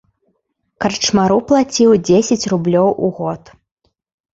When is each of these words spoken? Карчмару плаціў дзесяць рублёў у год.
Карчмару 0.83 1.39
плаціў 1.53 1.95
дзесяць 2.11 2.41
рублёў 2.57 2.87
у 3.05 3.15
год. 3.23 3.41